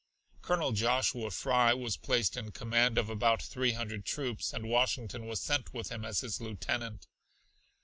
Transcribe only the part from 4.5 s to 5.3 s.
and Washington